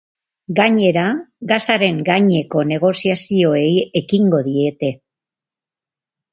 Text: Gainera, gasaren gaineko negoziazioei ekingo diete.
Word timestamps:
Gainera, 0.59 1.03
gasaren 1.51 1.99
gaineko 2.09 2.65
negoziazioei 2.71 3.71
ekingo 4.05 4.43
diete. 4.51 4.93